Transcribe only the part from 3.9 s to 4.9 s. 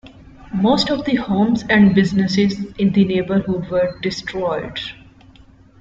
destroyed.